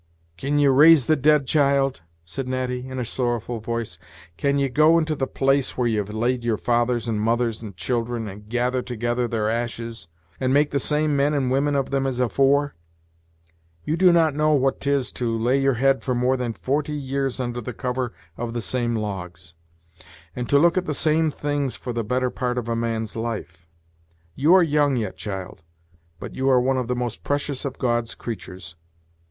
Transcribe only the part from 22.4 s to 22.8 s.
of a